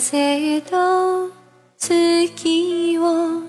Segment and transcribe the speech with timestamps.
[0.00, 1.28] 風と
[1.76, 3.42] 月を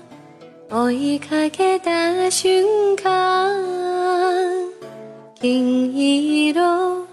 [0.68, 3.54] 追いかけた瞬間
[5.40, 7.06] 金色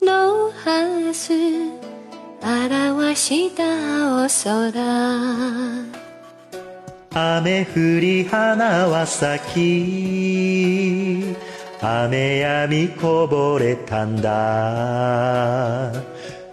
[0.00, 1.30] のハス
[2.42, 3.64] 表した
[4.24, 4.72] お空。
[7.12, 11.36] 雨降り花は咲き
[11.82, 15.29] 雨やみこぼれたんだ。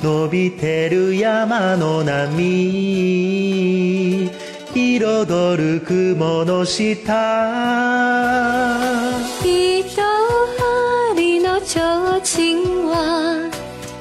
[0.08, 2.32] 伸びてる山の波
[4.74, 7.04] 彩る雲の下。
[9.44, 9.84] 一
[11.12, 11.82] 針の提
[12.22, 13.52] 灯は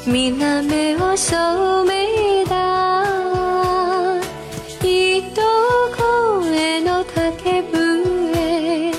[0.06, 2.54] 南を染めた。
[4.80, 5.34] 一
[5.96, 8.92] 声の竹笛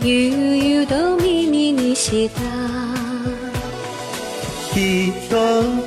[0.00, 2.55] 悠々と耳にした。
[4.76, 5.10] 一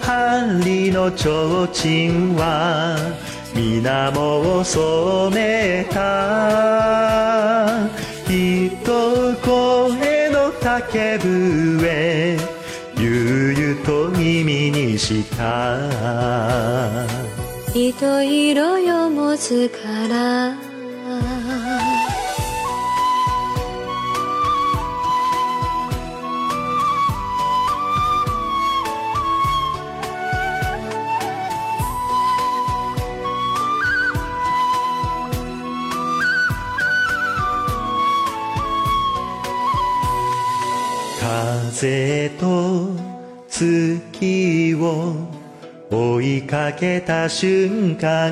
[0.02, 2.98] 針の提灯は
[3.54, 7.88] 水面を染めた。
[8.28, 8.70] 一
[9.45, 12.38] 声の竹笛
[12.98, 15.78] 悠々と耳にした。
[17.76, 20.58] 糸色よもずから
[41.30, 42.90] 風と
[43.48, 45.14] 月を
[45.92, 48.32] 追いかけた瞬間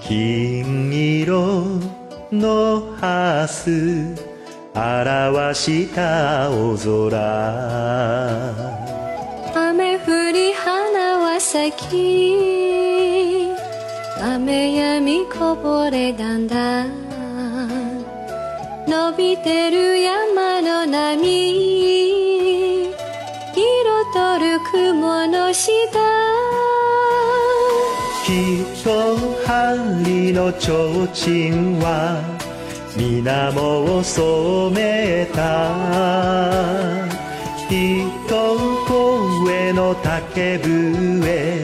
[0.00, 1.78] 金色
[2.32, 4.16] のハス
[4.74, 7.12] 表した青空。
[9.54, 13.46] 雨降り花は咲き
[14.22, 16.86] 雨やみこぼれだんだ
[18.88, 20.31] 伸びてる山
[20.86, 21.16] 波
[23.64, 25.70] 彩る雲の下
[28.26, 28.74] 一
[29.46, 32.20] 針の提灯は
[32.96, 35.72] 水面を染めた。
[37.68, 38.28] 一
[38.88, 41.60] 声の竹笛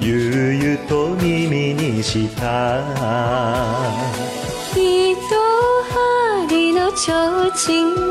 [0.00, 2.82] 悠々と耳にした。
[4.74, 5.16] 一
[6.48, 8.03] 針の提灯は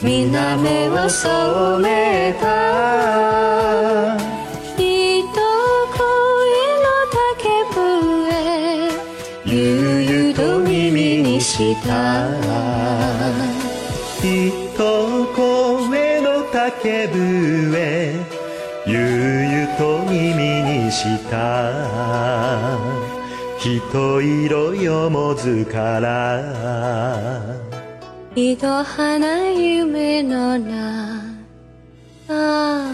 [0.00, 2.46] 水面を染めた。
[4.76, 5.36] 一声
[6.84, 7.76] の竹笛。
[9.44, 12.28] 悠々と耳にした。
[14.22, 14.78] 一
[15.34, 18.14] 声の竹笛。
[18.86, 21.34] 悠々と耳にした。
[23.58, 27.67] 人色よもずから
[28.40, 29.18] 一度花
[29.50, 32.87] 夢の中。